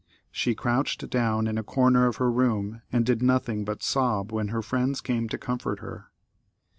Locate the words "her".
2.15-2.31, 4.47-4.63, 5.81-6.07